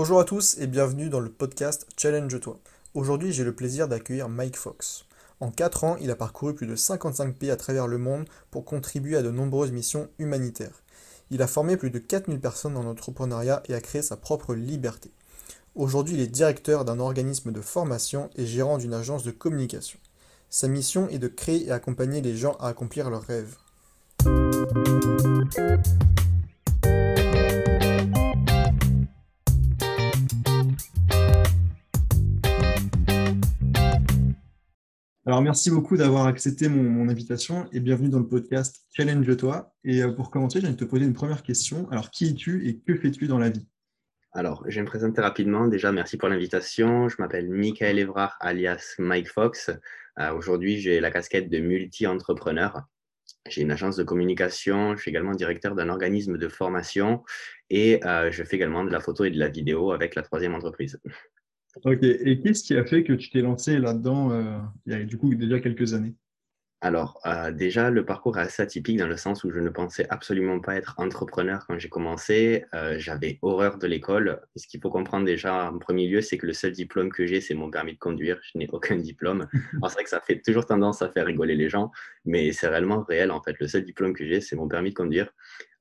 [0.00, 2.60] Bonjour à tous et bienvenue dans le podcast Challenge-toi.
[2.94, 5.06] Aujourd'hui, j'ai le plaisir d'accueillir Mike Fox.
[5.40, 8.64] En 4 ans, il a parcouru plus de 55 pays à travers le monde pour
[8.64, 10.84] contribuer à de nombreuses missions humanitaires.
[11.32, 15.10] Il a formé plus de 4000 personnes dans l'entrepreneuriat et a créé sa propre liberté.
[15.74, 19.98] Aujourd'hui, il est directeur d'un organisme de formation et gérant d'une agence de communication.
[20.48, 23.56] Sa mission est de créer et accompagner les gens à accomplir leurs rêves.
[35.28, 39.74] Alors, merci beaucoup d'avoir accepté mon, invitation et bienvenue dans le podcast Challenge-toi.
[39.84, 41.86] Et euh, pour commencer, envie de te poser une première question.
[41.90, 43.68] Alors, qui es-tu et que fais-tu dans la vie?
[44.32, 45.68] Alors, je vais me présenter rapidement.
[45.68, 47.10] Déjà, merci pour l'invitation.
[47.10, 49.70] Je m'appelle Michael Evrard, alias Mike Fox.
[50.18, 52.84] Euh, aujourd'hui, j'ai la casquette de multi-entrepreneur.
[53.46, 57.22] J'ai une agence de communication, je suis également directeur d'un organisme de formation
[57.68, 60.54] et euh, je fais également de la photo et de la vidéo avec la troisième
[60.54, 60.98] entreprise.
[61.84, 65.04] Ok, et qu'est-ce qui a fait que tu t'es lancé là-dedans euh, il y a
[65.04, 66.14] du coup déjà quelques années?
[66.80, 70.06] Alors, euh, déjà, le parcours est assez atypique dans le sens où je ne pensais
[70.10, 72.64] absolument pas être entrepreneur quand j'ai commencé.
[72.72, 74.40] Euh, j'avais horreur de l'école.
[74.54, 77.40] Ce qu'il faut comprendre déjà en premier lieu, c'est que le seul diplôme que j'ai,
[77.40, 78.38] c'est mon permis de conduire.
[78.42, 79.48] Je n'ai aucun diplôme.
[79.82, 81.90] c'est vrai que ça fait toujours tendance à faire rigoler les gens,
[82.24, 83.56] mais c'est réellement réel en fait.
[83.58, 85.32] Le seul diplôme que j'ai, c'est mon permis de conduire.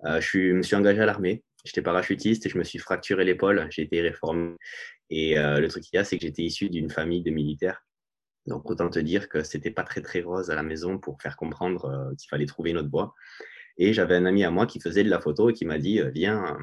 [0.04, 1.44] je me suis engagé à l'armée.
[1.68, 3.68] J'étais parachutiste et je me suis fracturé l'épaule.
[3.70, 4.56] J'ai été réformé.
[5.10, 7.86] Et euh, le truc qu'il y a, c'est que j'étais issu d'une famille de militaires.
[8.46, 11.36] Donc, autant te dire que c'était pas très, très rose à la maison pour faire
[11.36, 13.14] comprendre euh, qu'il fallait trouver une autre voie.
[13.78, 16.00] Et j'avais un ami à moi qui faisait de la photo et qui m'a dit
[16.00, 16.58] euh, Viens,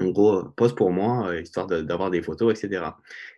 [0.00, 2.84] en gros, pose pour moi, histoire d'avoir des photos, etc.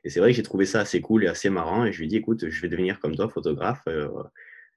[0.03, 1.85] Et c'est vrai que j'ai trouvé ça assez cool et assez marrant.
[1.85, 3.85] Et je lui ai dit Écoute, je vais devenir comme toi, photographe,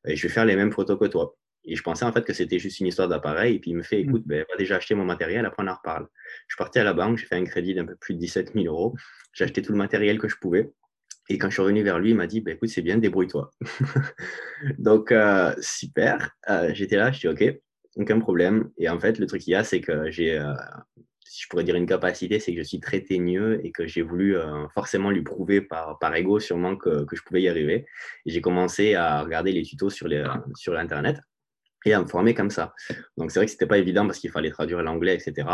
[0.05, 1.36] et je vais faire les mêmes photos que toi.
[1.66, 3.56] Et je pensais en fait que c'était juste une histoire d'appareil.
[3.56, 4.09] Et puis il me fait mmh.
[4.09, 6.08] écoute, ben, va déjà acheter mon matériel, après on en reparle.
[6.48, 8.54] Je suis parti à la banque, j'ai fait un crédit d'un peu plus de 17
[8.54, 8.95] 000 euros.
[9.34, 10.72] J'ai acheté tout le matériel que je pouvais.
[11.30, 13.52] Et quand je suis revenu vers lui, il m'a dit ben, écoute, c'est bien, débrouille-toi.
[14.80, 16.32] Donc euh, super.
[16.50, 17.60] Euh, j'étais là, je dis ok,
[17.95, 18.70] aucun problème.
[18.77, 20.54] Et en fait, le truc qu'il y a, c'est que j'ai, euh,
[21.23, 24.02] si je pourrais dire une capacité, c'est que je suis très teigneux et que j'ai
[24.02, 24.36] voulu
[24.73, 27.86] forcément lui prouver par, par ego sûrement que, que je pouvais y arriver.
[28.26, 31.21] J'ai commencé à regarder les tutos sur, les, sur l'Internet
[31.86, 32.73] et à me former comme ça.
[33.17, 35.47] Donc c'est vrai que c'était pas évident parce qu'il fallait traduire l'anglais, etc.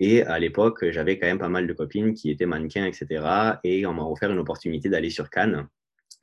[0.00, 3.58] Et à l'époque, j'avais quand même pas mal de copines qui étaient mannequins, etc.
[3.64, 5.66] Et on m'a offert une opportunité d'aller sur Cannes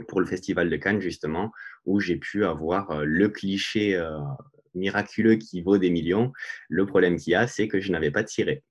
[0.08, 1.52] pour le festival de Cannes justement,
[1.86, 4.20] où j'ai pu avoir euh, le cliché euh,
[4.74, 6.32] miraculeux qui vaut des millions.
[6.70, 8.64] Le problème qu'il y a, c'est que je n'avais pas tiré.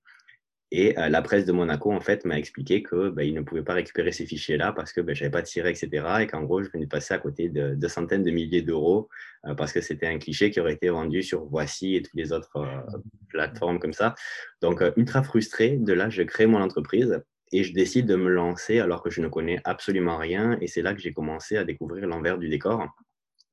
[0.77, 3.75] Et euh, la presse de Monaco, en fait, m'a expliqué qu'il bah, ne pouvait pas
[3.75, 6.05] récupérer ces fichiers-là parce que bah, je n'avais pas tiré, etc.
[6.19, 9.07] Et qu'en gros, je venais de passer à côté de, centaines de milliers d'euros
[9.45, 12.33] euh, parce que c'était un cliché qui aurait été vendu sur Voici et toutes les
[12.33, 12.97] autres euh,
[13.29, 14.15] plateformes comme ça.
[14.61, 15.77] Donc, ultra frustré.
[15.77, 17.21] De là, je crée mon entreprise
[17.53, 20.57] et je décide de me lancer alors que je ne connais absolument rien.
[20.59, 22.85] Et c'est là que j'ai commencé à découvrir l'envers du décor,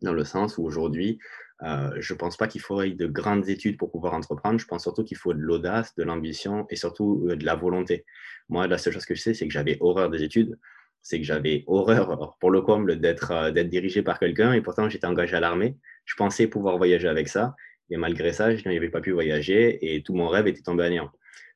[0.00, 1.20] dans le sens où aujourd'hui,
[1.64, 4.58] euh, je ne pense pas qu'il faudrait de grandes études pour pouvoir entreprendre.
[4.58, 8.04] Je pense surtout qu'il faut de l'audace, de l'ambition et surtout euh, de la volonté.
[8.48, 10.58] Moi, la seule chose que je sais, c'est que j'avais horreur des études.
[11.02, 14.88] C'est que j'avais horreur, pour le comble, d'être euh, d'être dirigé par quelqu'un et pourtant
[14.88, 15.76] j'étais engagé à l'armée.
[16.04, 17.54] Je pensais pouvoir voyager avec ça.
[17.90, 20.90] Et malgré ça, je n'avais pas pu voyager et tout mon rêve était tombé à
[20.90, 21.10] néant.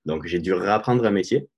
[0.05, 1.49] Donc, j'ai dû réapprendre un métier.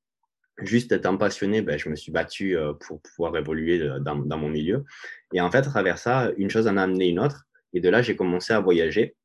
[0.59, 4.84] Juste étant passionné, ben, je me suis battu pour pouvoir évoluer dans, dans, mon milieu.
[5.32, 7.47] Et en fait, à travers ça, une chose en a amené une autre.
[7.72, 9.16] Et de là, j'ai commencé à voyager.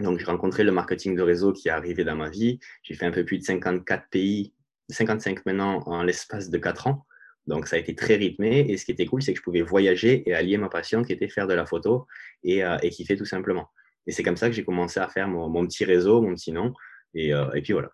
[0.00, 2.58] Donc, j'ai rencontré le marketing de réseau qui est arrivé dans ma vie.
[2.82, 4.54] J'ai fait un peu plus de 54 pays,
[4.90, 7.06] 55 maintenant en l'espace de 4 ans.
[7.46, 8.60] Donc, ça a été très rythmé.
[8.68, 11.12] Et ce qui était cool, c'est que je pouvais voyager et allier ma passion qui
[11.12, 12.06] était faire de la photo
[12.44, 13.68] et, euh, et kiffer tout simplement.
[14.06, 16.72] Et c'est comme ça que j'ai commencé à faire mon, petit réseau, mon petit nom.
[17.14, 17.90] Et, euh, et, puis voilà.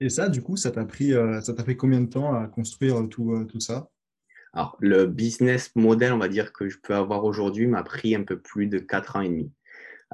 [0.00, 3.46] Et ça, du coup, ça t'a pris, euh, pris combien de temps à construire tout,
[3.48, 3.88] tout ça?
[4.56, 8.24] Alors, le business model, on va dire, que je peux avoir aujourd'hui m'a pris un
[8.24, 9.52] peu plus de 4 ans et demi.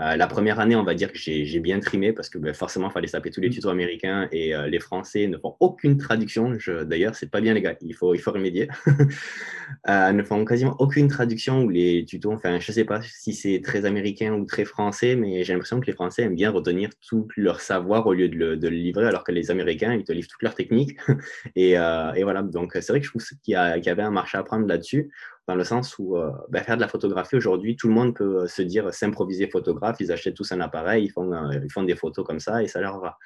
[0.01, 2.89] Euh, la première année, on va dire que j'ai bien trimé parce que ben, forcément,
[2.89, 3.53] il fallait s'appeler tous les mm.
[3.53, 6.57] tutos américains et euh, les Français ne font aucune traduction.
[6.85, 7.77] D'ailleurs, c'est pas bien, les gars.
[7.83, 8.69] Il faut, il faut remédier.
[9.89, 12.33] euh, ne font quasiment aucune traduction ou les tutos.
[12.33, 15.87] Enfin, je sais pas si c'est très américain ou très français, mais j'ai l'impression que
[15.87, 19.07] les Français aiment bien retenir tout leur savoir au lieu de le, de le, livrer,
[19.07, 20.97] alors que les Américains, ils te livrent toute leur technique.
[21.55, 22.43] et, et, voilà.
[22.43, 25.11] Donc, c'est vrai que je trouve qu'il y, y, avait un marché à prendre là-dessus
[25.49, 28.43] dans le sens où euh, ben, faire de la photographie aujourd'hui, tout le monde peut
[28.43, 31.83] euh, se dire s'improviser photographe, ils achètent tous un appareil, ils font, euh, ils font
[31.83, 33.19] des photos comme ça et ça leur va.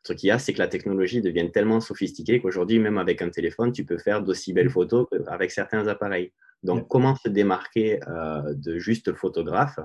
[0.00, 3.22] Le truc qu'il y a, c'est que la technologie devient tellement sophistiquée qu'aujourd'hui, même avec
[3.22, 6.32] un téléphone, tu peux faire d'aussi belles photos qu'avec certains appareils.
[6.62, 9.78] Donc, comment se démarquer de juste photographe?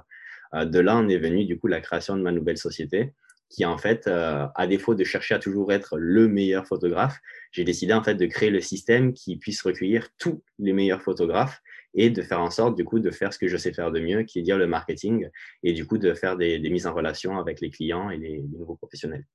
[0.54, 3.14] De là, on est venu du coup la création de ma nouvelle société
[3.50, 7.20] qui en fait, à défaut de chercher à toujours être le meilleur photographe,
[7.52, 11.62] j'ai décidé en fait de créer le système qui puisse recueillir tous les meilleurs photographes
[11.94, 14.00] et de faire en sorte du coup de faire ce que je sais faire de
[14.00, 15.30] mieux, qui est dire le marketing,
[15.64, 18.76] et du coup de faire des, mises en relation avec les clients et les nouveaux
[18.76, 19.26] professionnels.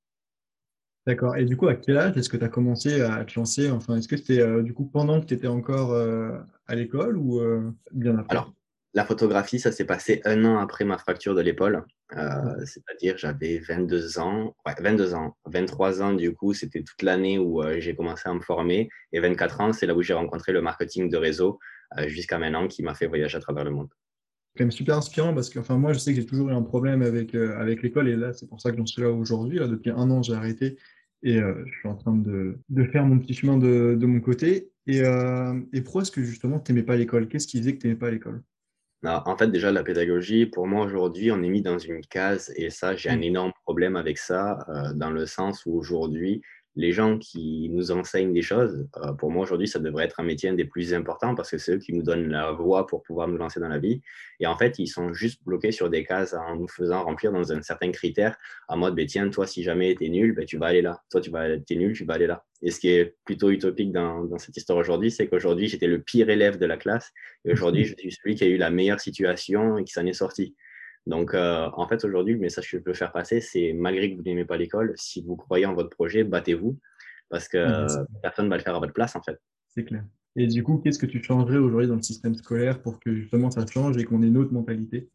[1.07, 1.37] D'accord.
[1.37, 3.71] Et du coup, à quel âge est-ce que tu as commencé à te lancer?
[3.71, 6.39] Enfin, est-ce que c'était euh, du coup pendant que tu étais encore euh,
[6.69, 8.37] à l'école ou euh, bien après?
[8.37, 8.55] Alors,
[8.95, 11.85] la photographie, ça s'est passé un an après ma fracture de l'épaule.
[12.11, 14.55] C'est-à-dire, j'avais 22 ans.
[14.67, 15.35] Ouais, 22 ans.
[15.47, 18.91] 23 ans, du coup, c'était toute l'année où j'ai commencé à me former.
[19.13, 21.59] Et 24 ans, c'est là où j'ai rencontré le marketing de réseau
[22.07, 23.89] jusqu'à maintenant qui m'a fait voyager à travers le monde
[24.55, 26.61] quand même super inspirant parce que enfin, moi, je sais que j'ai toujours eu un
[26.61, 29.59] problème avec, avec l'école et là, c'est pour ça que j'en suis là aujourd'hui.
[29.59, 30.77] Depuis un an, j'ai arrêté
[31.23, 34.21] et euh, je suis en train de, de, faire mon petit chemin de, de mon
[34.21, 34.71] côté.
[34.87, 37.29] Et, euh, et pourquoi est-ce que justement tu n'aimais pas l'école?
[37.29, 38.43] Qu'est-ce qui disait que tu n'aimais pas l'école?
[39.05, 42.71] En fait, déjà, la pédagogie, pour moi, aujourd'hui, on est mis dans une case et
[42.71, 43.23] ça, j'ai un mmh.
[43.25, 46.41] énorme problème avec ça, euh, dans le sens où aujourd'hui,
[46.75, 50.23] les gens qui nous enseignent des choses, euh, pour moi aujourd'hui, ça devrait être un
[50.23, 53.03] métier un des plus importants parce que c'est eux qui nous donnent la voie pour
[53.03, 54.01] pouvoir nous lancer dans la vie.
[54.41, 57.53] Et en fait, ils sont juste bloqués sur des cases en nous faisant remplir dans
[57.53, 58.37] un certain critère,
[58.69, 61.03] en mode, ben, tiens, toi, si jamais tu es nul, ben, tu vas aller là.
[61.11, 62.45] Toi, tu vas es nul, tu vas aller là.
[62.63, 66.01] Et ce qui est plutôt utopique dans, dans cette histoire aujourd'hui, c'est qu'aujourd'hui, j'étais le
[66.01, 67.13] pire élève de la classe
[67.45, 70.13] et aujourd'hui, je suis celui qui a eu la meilleure situation et qui s'en est
[70.15, 70.55] sorti.
[71.07, 74.17] Donc, euh, en fait, aujourd'hui, le message que je peux faire passer, c'est malgré que
[74.17, 76.79] vous n'aimez pas l'école, si vous croyez en votre projet, battez-vous
[77.29, 77.87] parce que
[78.21, 79.41] personne ne va le faire à votre place, en fait.
[79.69, 80.05] C'est clair.
[80.37, 83.51] Et du coup, qu'est-ce que tu changerais aujourd'hui dans le système scolaire pour que justement
[83.51, 85.11] ça change et qu'on ait une autre mentalité?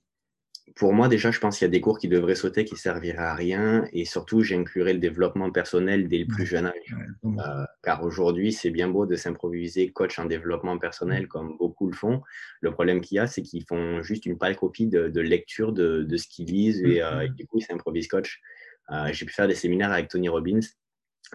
[0.76, 3.18] Pour moi, déjà, je pense qu'il y a des cours qui devraient sauter, qui serviraient
[3.18, 3.88] à rien.
[3.94, 6.96] Et surtout, j'inclurais le développement personnel dès le plus jeune âge.
[7.26, 11.94] Euh, car aujourd'hui, c'est bien beau de s'improviser coach en développement personnel comme beaucoup le
[11.94, 12.22] font.
[12.62, 16.06] Le problème qu'il y a, c'est qu'ils font juste une pâle copie de, lecture de,
[16.16, 18.42] ce qu'ils lisent et, euh, du coup, ils s'improvisent coach.
[18.92, 20.60] Euh, j'ai pu faire des séminaires avec Tony Robbins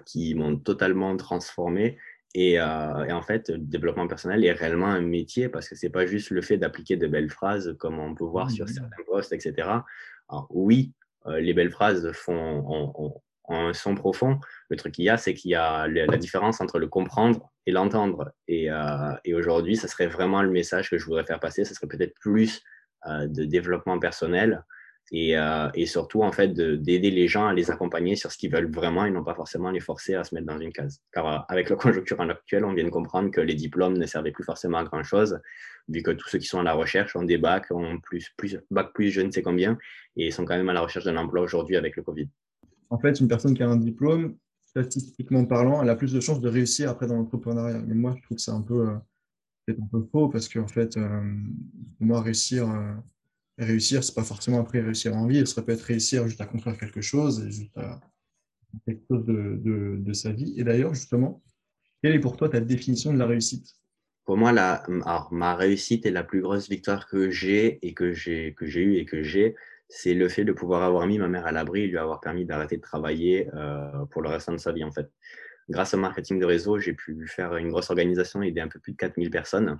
[0.06, 1.98] qui m'ont totalement transformé
[2.36, 5.90] euh, et, en fait, le développement personnel est réellement un métier parce que ce n'est
[5.90, 9.32] pas juste le fait d'appliquer de belles phrases comme on peut voir sur certains posts,
[9.32, 9.68] etc.
[10.28, 10.92] Alors, oui,
[11.26, 14.38] euh, les belles phrases font, ont, un son profond.
[14.70, 17.72] Le truc qu'il y a, c'est qu'il y a la différence entre le comprendre et
[17.72, 18.32] l'entendre.
[18.48, 21.64] Et, euh, et aujourd'hui, ça serait vraiment le message que je voudrais faire passer.
[21.64, 22.62] Ce serait peut-être plus
[23.04, 24.64] de développement personnel
[25.14, 28.72] euh, et, surtout en fait d'aider les gens à les accompagner sur ce qu'ils veulent
[28.72, 31.02] vraiment et non pas forcément les forcer à se mettre dans une case.
[31.12, 34.30] Car euh, avec la conjoncture actuelle, on vient de comprendre que les diplômes ne servaient
[34.32, 35.38] plus forcément à grand chose,
[35.88, 38.58] vu que tous ceux qui sont à la recherche ont des bacs, ont plus, plus
[38.70, 39.76] bac plus je ne sais combien,
[40.16, 42.28] et sont quand même à la recherche d'un emploi aujourd'hui avec le Covid.
[42.88, 46.40] En fait, une personne qui a un diplôme, statistiquement parlant, elle a plus de chances
[46.40, 47.82] de réussir après dans l'entrepreneuriat.
[47.86, 48.96] Mais moi, je trouve que c'est un euh,
[49.68, 52.66] un peu faux parce qu'en fait, pour moi, réussir
[53.58, 56.78] réussir, c'est pas forcément après réussir en vie, ça peut être réussir juste à construire
[56.78, 58.00] quelque chose, et juste à
[58.86, 60.54] quelque chose de, de, sa vie.
[60.56, 61.42] Et d'ailleurs, justement,
[62.02, 63.74] quelle est pour toi ta définition de la réussite?
[64.24, 68.12] Pour moi, la, alors, ma réussite est la plus grosse victoire que j'ai et que
[68.12, 69.56] j'ai que j'ai eu et que j'ai,
[69.88, 72.44] c'est le fait de pouvoir avoir mis ma mère à l'abri et lui avoir permis
[72.44, 75.10] d'arrêter de travailler euh, pour le restant de sa vie en fait.
[75.68, 78.78] Grâce au marketing de réseau, j'ai pu faire une grosse organisation et aider un peu
[78.78, 79.76] plus de 4000 personnes.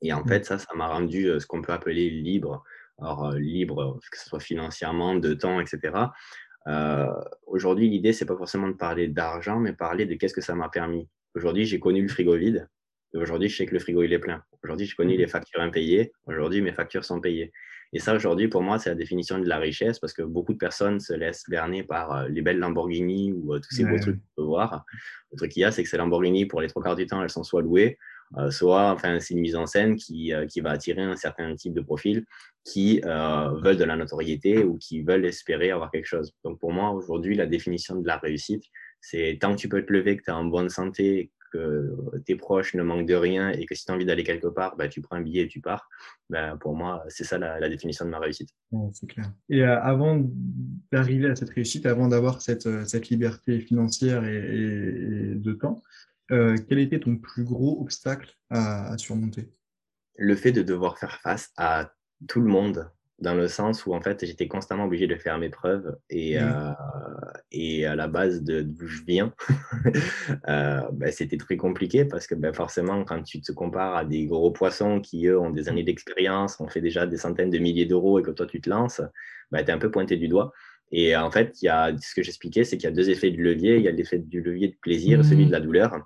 [0.00, 0.28] Et en mmh.
[0.28, 2.64] fait, ça, ça m'a rendu euh, ce qu'on peut appeler libre,
[3.00, 5.92] alors, euh, libre, que ce soit financièrement, de temps, etc.
[6.66, 7.06] Euh,
[7.46, 10.68] aujourd'hui, l'idée, c'est pas forcément de parler d'argent, mais parler de qu'est-ce que ça m'a
[10.68, 11.08] permis.
[11.34, 12.68] Aujourd'hui, j'ai connu le frigo vide.
[13.14, 14.42] Aujourd'hui, je sais que le frigo, il est plein.
[14.62, 15.18] Aujourd'hui, j'ai connu mmh.
[15.18, 16.12] les factures impayées.
[16.26, 17.52] Aujourd'hui, mes factures sont payées.
[17.94, 20.58] Et ça, aujourd'hui, pour moi, c'est la définition de la richesse parce que beaucoup de
[20.58, 24.42] personnes se laissent berner par euh, les belles Lamborghini ou tous ces beaux trucs qu'on
[24.42, 24.84] peut voir.
[25.32, 27.22] Le truc qu'il y a, c'est que ces Lamborghini, pour les trois quarts du temps,
[27.22, 28.17] elles sont soit louées, euh,
[28.50, 31.74] soit enfin, c'est une mise en scène qui, euh, qui, va attirer un certain type
[31.74, 32.24] de profil
[32.64, 36.34] qui euh, veulent de la notoriété ou qui veulent espérer avoir quelque chose.
[36.44, 38.64] Donc pour moi, aujourd'hui, la définition de la réussite,
[39.00, 41.94] c'est tant que tu peux te lever, que tu es en bonne santé, que
[42.26, 44.76] tes proches ne manquent de rien et que si tu as envie d'aller quelque part,
[44.76, 45.88] bah, tu prends un billet et tu pars.
[46.28, 48.50] Bah, pour moi, c'est ça la, définition de ma réussite.
[48.92, 49.32] c'est clair.
[49.48, 50.22] Et avant
[50.92, 55.82] d'arriver à cette réussite, avant d'avoir cette, cette, liberté financière et de temps,
[56.30, 59.50] euh, quel était ton plus gros obstacle à, surmonter?
[60.16, 61.92] Le fait de devoir faire face à
[62.28, 65.48] tout le monde, dans le sens où en fait j'étais constamment obligé de faire mes
[65.48, 66.72] preuves et, euh,
[67.50, 69.32] et à la base de d'où je viens,
[70.48, 74.26] euh, ben, c'était très compliqué parce que ben, forcément quand tu te compares à des
[74.26, 77.86] gros poissons qui eux ont des années d'expérience, ont fait déjà des centaines de milliers
[77.86, 79.00] d'euros et que toi tu te lances,
[79.50, 80.52] ben, tu es un peu pointé du doigt.
[80.90, 83.30] Et en fait, il y a, ce que j'expliquais, c'est qu'il y a deux effets
[83.30, 83.76] de levier.
[83.76, 85.98] Il y a l'effet du levier de plaisir et celui de la douleur.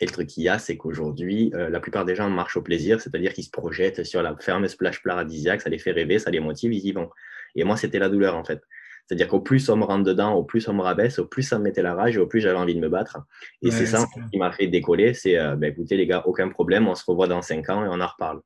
[0.00, 2.62] Et le truc qu'il y a, c'est qu'aujourd'hui, euh, la plupart des gens marchent au
[2.62, 6.30] plaisir, c'est-à-dire qu'ils se projettent sur la ferme splash paradisiaque, ça les fait rêver, ça
[6.30, 7.10] les motive, ils y vont.
[7.54, 8.60] Et moi, c'était la douleur, en fait.
[9.06, 11.58] C'est-à-dire qu'au plus on me rentre dedans, au plus on me rabaisse, au plus ça
[11.58, 13.18] me mettait la rage et au plus j'avais envie de me battre.
[13.60, 15.12] Et c'est ça qui m'a fait décoller.
[15.12, 17.88] C'est, euh, ben, écoutez les gars, aucun problème, on se revoit dans cinq ans et
[17.88, 18.40] on en reparle.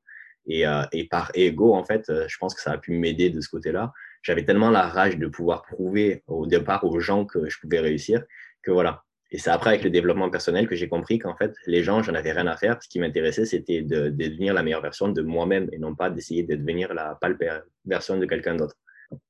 [0.47, 3.39] Et, euh, et par ego, en fait, je pense que ça a pu m'aider de
[3.39, 3.93] ce côté-là.
[4.21, 8.23] J'avais tellement la rage de pouvoir prouver au départ aux gens que je pouvais réussir
[8.61, 11.83] que voilà, et c'est après, avec le développement personnel, que j'ai compris qu'en fait, les
[11.83, 12.81] gens, j'en avais rien à faire.
[12.81, 16.43] Ce qui m'intéressait, c'était de, devenir la meilleure version de moi-même et non pas d'essayer
[16.43, 17.37] de devenir la pâle
[17.85, 18.75] version de quelqu'un d'autre.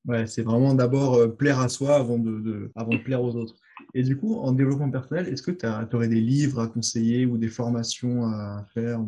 [0.05, 3.55] Ouais, c'est vraiment d'abord euh, plaire à soi avant de, avant de plaire aux autres.
[3.93, 7.37] Et du coup, en développement personnel, est-ce que tu aurais des livres à conseiller ou
[7.37, 8.99] des formations à faire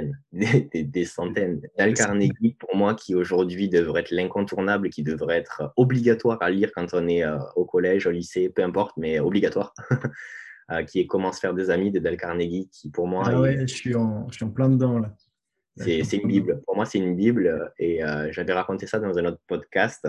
[0.32, 1.60] des, des, centaines.
[1.78, 6.70] Dale Carnegie, pour moi, qui aujourd'hui devrait être l'incontournable, qui devrait être obligatoire à lire
[6.74, 9.74] quand on est euh, au collège, au lycée, peu importe, mais obligatoire.
[10.72, 13.24] Euh, qui est Comment se faire des amis de Dale Carnegie, qui pour moi.
[13.26, 15.12] Ah ouais, je, suis en, je suis en plein dedans là.
[15.76, 16.60] C'est une Bible.
[16.66, 17.72] Pour moi, c'est une Bible.
[17.78, 20.06] Et euh, j'avais raconté ça dans un autre podcast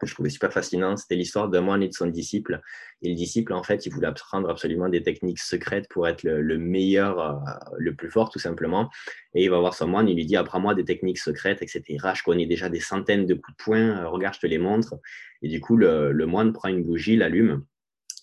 [0.00, 0.96] que je trouvais super fascinant.
[0.96, 2.60] C'était l'histoire d'un moine et de son disciple.
[3.02, 6.58] Et le disciple, en fait, il voulait apprendre absolument des techniques secrètes pour être le,
[6.58, 7.34] meilleur, euh,
[7.78, 8.90] le plus fort, tout simplement.
[9.34, 11.82] Et il va voir son moine, il lui dit Apprends-moi des techniques secrètes, etc.
[12.14, 13.98] Je connais déjà des centaines de coups de poing.
[13.98, 14.94] Euh, regarde, je te les montre.
[15.42, 17.64] Et du coup, le, le moine prend une bougie, l'allume.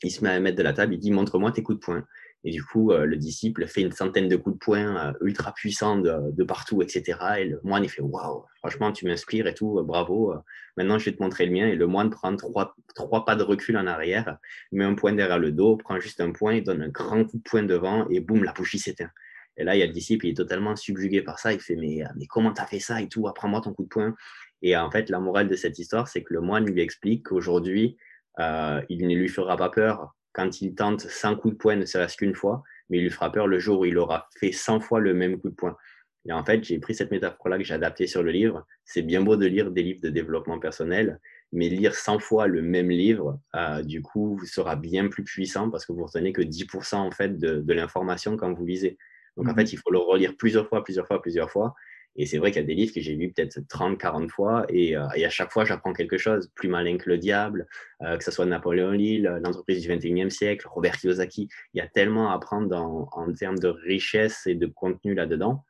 [0.03, 0.93] Il se met à mettre de la table.
[0.93, 2.05] Il dit Montre-moi tes coups de poing.
[2.45, 5.53] Et du coup, euh, le disciple fait une centaine de coups de poing euh, ultra
[5.53, 7.17] puissants de, partout, etc.
[7.39, 10.33] Et le moine, il fait Waouh, franchement, tu m'inspires et tout, euh, bravo.
[10.75, 11.67] maintenant, je vais te montrer le mien.
[11.67, 14.37] Et le moine prend trois, trois pas de recul en arrière,
[14.73, 17.43] met un point derrière le dos, prend juste un point, donne un grand coup de
[17.43, 19.09] poing devant et boum, la bougie s'éteint.
[19.55, 21.53] Et là, il y a le disciple, il est totalement subjugué par ça.
[21.53, 23.27] Il fait Mais, mais comment t'as fait ça et tout?
[23.27, 24.15] Apprends-moi ton coup de poing.
[24.61, 27.97] Et en fait, la morale de cette histoire, c'est que le moine lui explique qu'aujourd'hui,
[28.39, 32.17] il ne lui fera pas peur quand il tente 100 coups de poing, ne serait-ce
[32.17, 34.99] qu'une fois, mais il lui fera peur le jour où il aura fait 100 fois
[34.99, 35.77] le même coup de poing.
[36.25, 38.65] Et en fait, j'ai pris cette métaphore-là que j'ai adaptée sur le livre.
[38.85, 41.19] C'est bien beau de lire des livres de développement personnel,
[41.51, 45.85] mais lire 100 fois le même livre, euh, du coup, sera bien plus puissant parce
[45.85, 48.97] que vous retenez que 10% en fait de, de l'information quand vous lisez.
[49.35, 49.55] Donc, en mmh.
[49.55, 51.75] fait, il faut le relire plusieurs fois, plusieurs fois, plusieurs fois.
[52.15, 54.65] Et c'est vrai qu'il y a des livres que j'ai lus peut-être 30, 40 fois
[54.69, 56.51] et, euh, et, à chaque fois, j'apprends quelque chose.
[56.53, 57.67] Plus malin que le diable,
[58.01, 61.49] euh, que ce soit Napoléon Hill, l'entreprise du 21e siècle, Robert Kiyosaki.
[61.73, 65.65] Il y a tellement à apprendre en termes de richesse et de contenu là-dedans.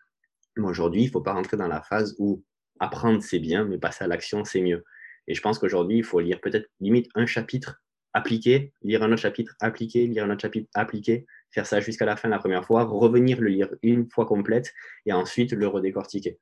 [0.57, 2.43] Mais aujourd'hui, il ne faut pas rentrer dans la phase où
[2.79, 4.83] apprendre, c'est bien, mais passer à l'action, c'est mieux.
[5.27, 7.81] Et je pense qu'aujourd'hui, il faut lire peut-être limite un chapitre,
[8.13, 12.15] appliquer, lire un autre chapitre, appliquer, lire un autre chapitre, appliquer, faire ça jusqu'à la
[12.15, 14.73] fin la première fois, revenir le lire une fois complète
[15.05, 16.39] et ensuite le redécortiquer.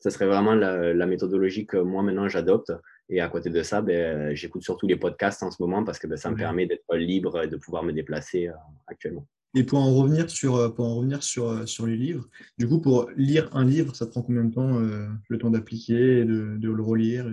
[0.00, 2.72] Ce serait vraiment la, méthodologie que moi maintenant j'adopte.
[3.08, 6.06] Et à côté de ça, ben, j'écoute surtout les podcasts en ce moment parce que
[6.06, 8.54] ben, ça me permet d'être libre et de pouvoir me déplacer euh,
[8.86, 9.26] actuellement.
[9.54, 12.26] Et pour en revenir sur, euh, pour en revenir sur, euh, sur les livres,
[12.58, 16.56] du coup, pour lire un livre, ça prend combien de temps, le temps d'appliquer, de,
[16.56, 17.26] de, le relire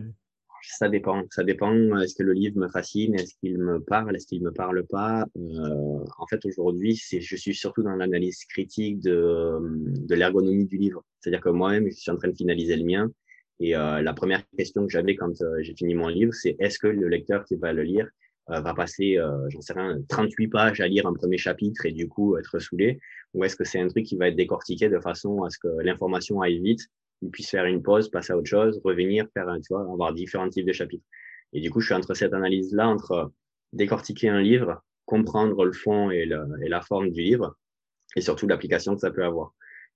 [0.63, 1.23] ça dépend.
[1.31, 1.97] Ça dépend.
[1.99, 5.25] Est-ce que le livre me fascine Est-ce qu'il me parle Est-ce qu'il me parle pas
[5.37, 11.03] euh, En fait, aujourd'hui, je suis surtout dans l'analyse critique de, de l'ergonomie du livre.
[11.19, 13.11] C'est-à-dire que moi-même, je suis en train de finaliser le mien.
[13.59, 16.79] Et euh, la première question que j'avais quand euh, j'ai fini mon livre, c'est est-ce
[16.79, 18.07] que le lecteur qui va le lire
[18.51, 21.91] euh, va passer, euh, j'en sais rien, 38 pages à lire un premier chapitre et
[21.91, 22.99] du coup être saoulé
[23.33, 25.67] Ou est-ce que c'est un truc qui va être décortiqué de façon à ce que
[25.83, 26.87] l'information aille vite
[27.21, 30.49] il puisse faire une pause, passer à autre chose, revenir, faire, tu vois, avoir différents
[30.49, 31.05] types de chapitres.
[31.53, 33.31] Et du coup, je suis entre cette analyse-là, entre
[33.73, 37.57] décortiquer un livre, comprendre le fond et, le, et, la forme du livre,
[38.15, 39.53] et surtout l'application que ça peut avoir.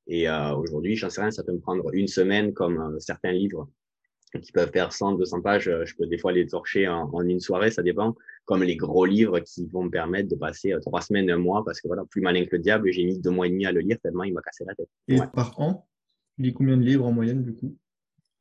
[0.08, 3.32] Et euh, aujourd'hui, j'en sais rien, ça peut me prendre une semaine comme euh, certains
[3.32, 3.70] livres
[4.42, 5.68] qui peuvent faire 100, 200 pages.
[5.68, 8.16] Euh, je peux des fois les torcher en, en, une soirée, ça dépend.
[8.46, 11.64] Comme les gros livres qui vont me permettre de passer euh, trois semaines, un mois,
[11.64, 13.72] parce que voilà, plus malin que le diable, j'ai mis deux mois et demi à
[13.72, 14.90] le lire tellement il m'a cassé la tête.
[15.08, 15.88] Et par an
[16.38, 17.78] il lit combien de livres en moyenne, du coup?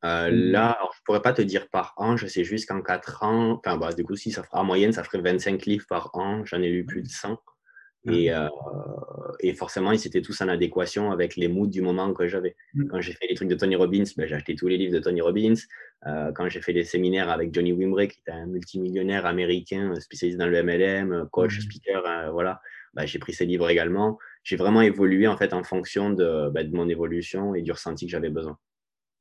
[0.05, 3.61] Euh, Là, je pourrais pas te dire par an, je sais juste qu'en 4 ans,
[3.63, 6.43] enfin, bah, du coup, si ça fera, en moyenne, ça ferait 25 livres par an.
[6.45, 7.39] J'en ai lu plus de 100.
[8.05, 8.11] Ah.
[8.11, 8.49] Et, euh,
[9.39, 12.55] et, forcément, ils étaient tous en adéquation avec les moods du moment que j'avais.
[12.73, 12.87] Mm.
[12.87, 14.99] Quand j'ai fait les trucs de Tony Robbins, ben, j'ai acheté tous les livres de
[14.99, 15.55] Tony Robbins.
[16.07, 20.37] Euh, quand j'ai fait des séminaires avec Johnny Wimbrey, qui était un multimillionnaire américain spécialisé
[20.37, 21.61] dans le MLM, coach, mm.
[21.61, 22.59] speaker, euh, voilà,
[22.93, 26.63] ben, j'ai pris ses livres également j'ai vraiment évolué en fait en fonction de, bah,
[26.63, 28.57] de, mon évolution et du ressenti que j'avais besoin.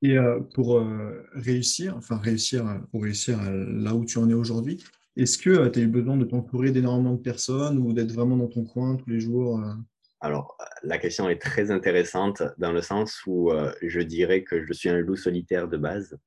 [0.03, 4.83] Et euh, pour euh, réussir, enfin réussir, pour réussir là où tu en es aujourd'hui,
[5.17, 8.37] est-ce que euh, tu as eu besoin de t'entourer d'énormément de personnes ou d'être vraiment
[8.37, 9.63] dans ton coin tous les jours
[10.21, 14.89] Alors, la question est très intéressante dans le sens où je dirais que je suis
[14.89, 16.19] un loup solitaire de base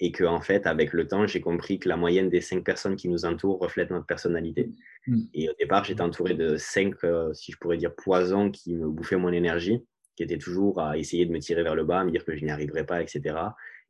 [0.00, 2.96] et que en fait, avec le temps, j'ai compris que la moyenne des cinq personnes
[2.96, 4.70] qui nous entourent reflète notre personnalité.
[5.06, 5.20] Mm.
[5.34, 8.88] Et au départ, j'étais entouré de cinq, euh, si je pourrais dire, poisons qui me
[8.88, 9.84] bouffaient mon énergie,
[10.16, 12.34] qui était toujours à essayer de me tirer vers le bas, à me dire que
[12.34, 13.36] je n'y arriverais pas, etc.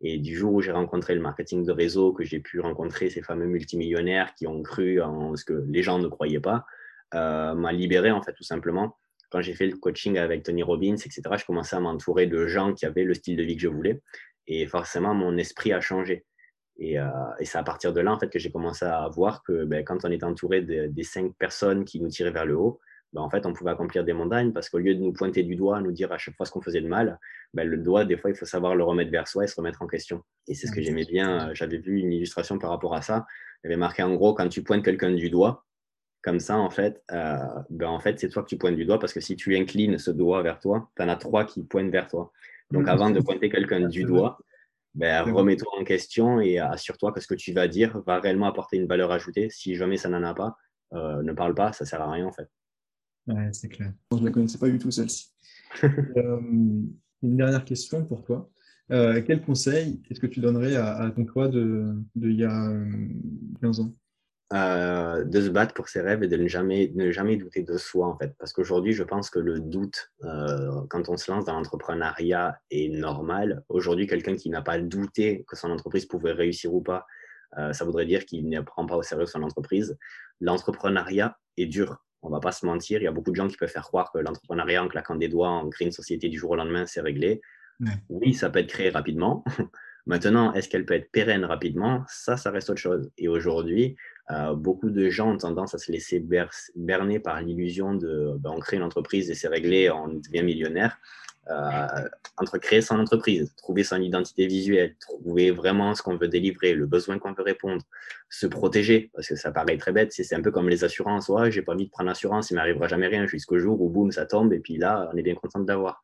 [0.01, 3.23] Et du jour où j'ai rencontré le marketing de réseau, que j'ai pu rencontrer ces
[3.23, 6.65] fameux multimillionnaires qui ont cru en ce que les gens ne croyaient pas,
[7.15, 8.97] euh, m'a libéré en fait tout simplement.
[9.31, 12.75] Quand j'ai fait le coaching avec Tony Robbins, etc., je commençais à m'entourer de gens
[12.75, 14.01] qui avaient le style de vie que je voulais.
[14.51, 16.27] Et forcément, mon esprit a changé.
[16.77, 17.07] Et, euh,
[17.39, 19.85] et c'est à partir de là en fait que j'ai commencé à voir que ben,
[19.85, 22.81] quand on est entouré des cinq personnes qui nous tiraient vers le haut,
[23.13, 25.57] ben, en fait, on pouvait accomplir des montagnes parce qu'au lieu de nous pointer du
[25.57, 27.19] doigt, nous dire à chaque fois ce qu'on faisait de mal,
[27.55, 29.83] ben, le doigt, des fois, il faut savoir le remettre vers soi et se remettre
[29.83, 30.23] en question.
[30.47, 31.53] Et c'est ce que j'aimais bien.
[31.55, 33.27] J'avais vu une illustration par rapport à ça.
[33.65, 35.65] Il avait marqué en gros, quand tu pointes quelqu'un du doigt,
[36.23, 37.37] comme ça, en fait, euh,
[37.71, 39.99] ben, en fait c'est toi que tu pointes du doigt parce que si tu inclines
[39.99, 42.33] ce doigt vers toi, tu en as trois qui pointent vers toi.
[42.71, 44.39] Donc, avant de pointer quelqu'un du doigt,
[44.95, 48.77] ben, remets-toi en question et assure-toi que ce que tu vas dire va réellement apporter
[48.77, 49.49] une valeur ajoutée.
[49.51, 50.57] Si jamais ça n'en a pas,
[50.93, 52.49] euh, ne parle pas, ça sert à rien en fait.
[53.27, 53.93] Ouais, c'est clair.
[54.13, 55.29] Je ne la connaissais pas du tout, celle-ci.
[56.17, 56.41] Euh,
[57.23, 58.51] une dernière question pour toi.
[58.91, 62.73] Euh, quel conseil est-ce que tu donnerais à, ton toi de, de, il y a
[63.61, 63.95] 15 ans?
[64.53, 67.77] Euh, De se battre pour ses rêves et de ne jamais, ne jamais douter de
[67.77, 68.35] soi, en fait.
[68.39, 70.13] Parce qu'aujourd'hui, je pense que le doute,
[70.89, 73.65] quand on se lance dans l'entrepreneuriat, est normal.
[73.69, 77.07] Aujourd'hui, quelqu'un qui n'a pas douté que son entreprise pouvait réussir ou pas,
[77.73, 79.97] ça voudrait dire qu'il ne prend pas au sérieux son entreprise.
[80.41, 83.57] L'entrepreneuriat est dur on va pas se mentir, il y a beaucoup de gens qui
[83.57, 86.51] peuvent faire croire que l'entrepreneuriat en claquant des doigts, on crée une société du jour
[86.51, 87.41] au lendemain, c'est réglé.
[88.11, 89.43] Oui, ça peut être créé rapidement.
[90.07, 92.05] Maintenant, est-ce qu'elle peut être pérenne rapidement?
[92.09, 93.11] Ça, ça reste autre chose.
[93.19, 93.97] Et aujourd'hui,
[94.31, 96.25] euh, beaucoup de gens ont tendance à se laisser
[96.75, 100.99] berner par l'illusion de ben, on une entreprise et c'est réglé, on devient millionnaire.
[101.49, 106.75] Euh, entre créer son entreprise, trouver son identité visuelle, trouver vraiment ce qu'on veut délivrer,
[106.75, 107.83] le besoin qu'on veut répondre,
[108.29, 111.29] se protéger, parce que ça paraît très bête, c'est un peu comme les assurances.
[111.29, 114.13] Ouais, j'ai pas envie de prendre l'assurance, il m'arrivera jamais rien jusqu'au jour où boum,
[114.13, 116.03] ça tombe, et puis là, on est bien content de l'avoir.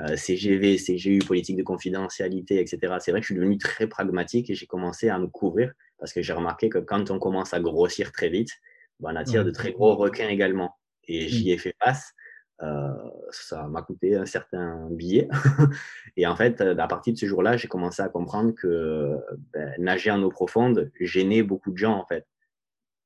[0.00, 2.94] Euh, CGV, CGU, politique de confidentialité, etc.
[2.98, 6.12] C'est vrai que je suis devenu très pragmatique et j'ai commencé à me couvrir parce
[6.12, 8.50] que j'ai remarqué que quand on commence à grossir très vite,
[9.00, 10.76] ben, on attire de très gros requins également.
[11.06, 12.12] Et j'y ai fait face.
[12.62, 12.92] Euh,
[13.30, 15.28] ça m'a coûté un certain billet.
[16.16, 19.16] et en fait, à partir de ce jour-là, j'ai commencé à comprendre que
[19.52, 22.26] ben, nager en eau profonde gênait beaucoup de gens, en fait.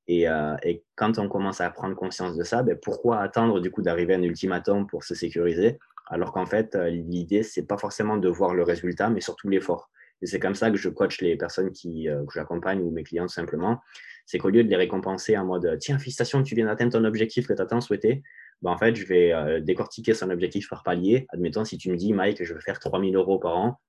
[0.09, 3.71] Et, euh, et quand on commence à prendre conscience de ça, ben, pourquoi attendre du
[3.71, 5.79] coup d'arriver à un ultimatum pour se sécuriser?
[6.07, 9.91] Alors qu'en fait, euh, l'idée, c'est pas forcément de voir le résultat, mais surtout l'effort.
[10.23, 13.29] Et c'est comme ça que je coach les personnes qui, que j'accompagne ou mes clients
[13.29, 13.81] simplement.
[14.25, 17.47] C'est qu'au lieu de les récompenser en mode tiens, félicitations, tu viens d'atteindre ton objectif
[17.47, 18.23] que tu as tant souhaité,
[18.63, 21.27] bah, en fait, je vais euh, décortiquer son objectif par palier.
[21.31, 23.81] Admettons, si tu me dis, Mike, je veux faire 3000 euros par an,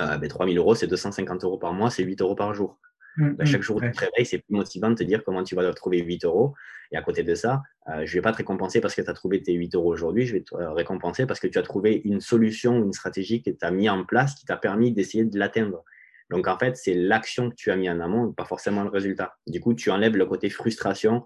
[0.00, 2.78] euh, ben, 3000 euros, c'est 250 euros par mois, c'est 8 euros par jour.
[3.18, 5.24] Mmh, bah, chaque mmh, jour où tu te réveilles, c'est plus motivant de te dire
[5.24, 6.54] comment tu vas trouver 8 euros.
[6.92, 9.10] Et à côté de ça, euh, je ne vais pas te récompenser parce que tu
[9.10, 12.00] as trouvé tes 8 euros aujourd'hui, je vais te récompenser parce que tu as trouvé
[12.04, 15.38] une solution, une stratégie que tu as mis en place qui t'a permis d'essayer de
[15.38, 15.84] l'atteindre.
[16.30, 19.36] Donc en fait, c'est l'action que tu as mis en amont, pas forcément le résultat.
[19.46, 21.24] Du coup, tu enlèves le côté frustration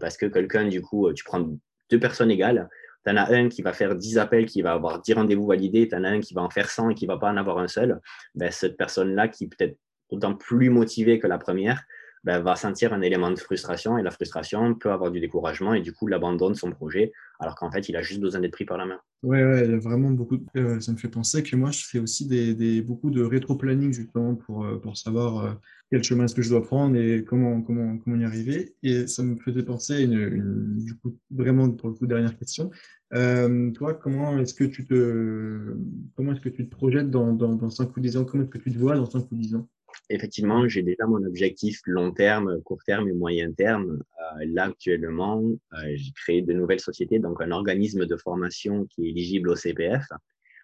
[0.00, 1.46] parce que quelqu'un, du coup, tu prends
[1.90, 2.70] deux personnes égales.
[3.04, 5.88] Tu en as un qui va faire 10 appels, qui va avoir 10 rendez-vous validés,
[5.88, 7.36] tu en as un qui va en faire 100 et qui ne va pas en
[7.36, 8.00] avoir un seul.
[8.34, 9.76] Ben, cette personne-là, qui peut-être
[10.10, 11.84] autant plus motivée que la première,
[12.24, 15.82] ben, va sentir un élément de frustration et la frustration peut avoir du découragement et
[15.82, 18.64] du coup, il abandonne son projet alors qu'en fait, il a juste besoin d'être pris
[18.64, 18.98] par la main.
[19.22, 20.38] Oui, ouais, vraiment beaucoup.
[20.56, 24.36] Euh, ça me fait penser que moi, je fais aussi des, beaucoup de rétro-planning justement
[24.36, 25.52] pour, euh, pour savoir euh,
[25.90, 28.74] quel chemin est-ce que je dois prendre et comment, comment, comment y arriver.
[28.82, 32.70] Et ça me faisait penser une, du coup, vraiment pour le coup, dernière question.
[33.10, 35.76] toi, comment est-ce que tu te,
[36.16, 38.24] comment est-ce que tu te projettes dans, dans, dans 5 ou 10 ans?
[38.24, 39.68] Comment est-ce que tu te vois dans 5 ou 10 ans?
[40.10, 44.02] Effectivement, j'ai déjà mon objectif long terme, court terme et moyen terme.
[44.38, 45.42] Euh, là, actuellement,
[45.74, 49.56] euh, j'ai créé de nouvelles sociétés, donc un organisme de formation qui est éligible au
[49.56, 50.04] CPF,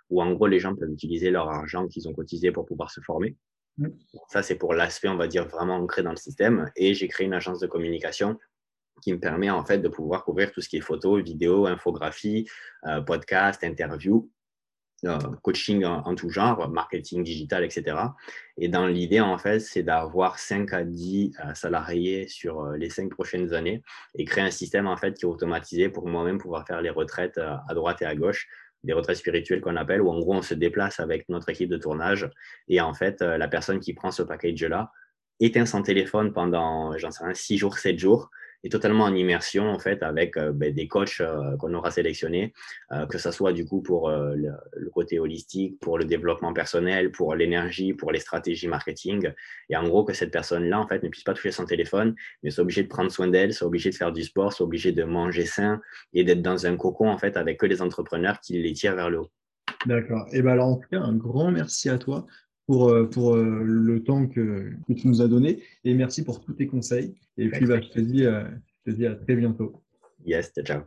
[0.09, 3.01] où en gros, les gens peuvent utiliser leur argent qu'ils ont cotisé pour pouvoir se
[3.01, 3.37] former.
[3.79, 3.89] Mmh.
[4.29, 6.71] Ça, c'est pour l'aspect, on va dire, vraiment ancré dans le système.
[6.77, 8.39] Et j'ai créé une agence de communication
[9.01, 12.47] qui me permet en fait de pouvoir couvrir tout ce qui est photo, vidéo, infographie,
[12.87, 14.31] euh, podcast, interview
[15.43, 17.97] coaching en, tout genre, marketing digital, etc.
[18.57, 22.91] Et dans l'idée, en fait, c'est d'avoir 5 à 10 euh, salariés sur euh, les
[22.91, 23.83] 5 prochaines années
[24.15, 27.39] et créer un système, en fait, qui est automatisé pour moi-même pouvoir faire les retraites
[27.39, 28.49] à droite et à gauche
[28.83, 31.77] des retraites spirituelles qu'on appelle, où en gros on se déplace avec notre équipe de
[31.77, 32.31] tournage
[32.69, 34.91] et en fait la personne qui prend ce package-là
[35.39, 38.31] éteint son téléphone pendant, j'en sais rien, 6 jours, 7 jours
[38.65, 42.53] est totalement en immersion en fait avec euh, ben, des coachs euh, qu'on aura sélectionnés,
[42.93, 44.53] euh, que ce soit du coup pour le,
[44.93, 49.33] côté holistique, pour le développement personnel, pour l'énergie, pour les stratégies marketing.
[49.69, 52.51] Et en gros que cette personne-là en fait ne puisse pas toucher son téléphone, mais
[52.51, 55.05] soit obligée de prendre soin d'elle, soit obligée de faire du sport, soit obligée de
[55.05, 55.81] manger sain
[56.13, 59.11] et d'être dans un cocon en fait avec que les entrepreneurs qui les tirent vers
[59.11, 59.31] le haut.
[59.87, 60.27] D'accord.
[60.33, 62.27] Et ben alors, en tout un grand merci à toi
[62.71, 66.53] pour, euh, pour euh, le temps que, tu nous as donné et merci pour tous
[66.53, 67.17] tes conseils.
[67.37, 68.45] Et puis, bah, je, te dis, euh,
[68.87, 69.83] je te dis à très bientôt.
[70.25, 70.83] Yes, ciao.